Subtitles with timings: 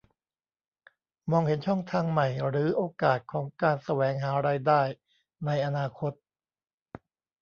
[1.31, 4.81] มองเห็นช่องทางใหม่หรือโอกาสของการแสวงหารายได้
[5.45, 6.11] ในอนาคต